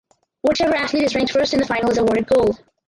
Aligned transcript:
Whichever 0.41 0.73
athlete 0.75 1.03
is 1.03 1.13
ranked 1.13 1.31
first 1.31 1.53
in 1.53 1.59
the 1.59 1.65
final 1.67 1.91
is 1.91 1.99
awarded 1.99 2.25
gold. 2.25 2.59